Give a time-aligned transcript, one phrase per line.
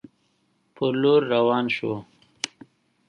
[0.75, 1.93] پر لور روان شو.